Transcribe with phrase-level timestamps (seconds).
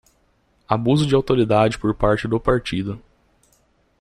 [0.67, 2.99] Abuso de autoridade por parte do partido.